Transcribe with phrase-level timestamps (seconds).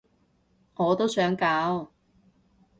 [0.77, 1.91] 我都想搞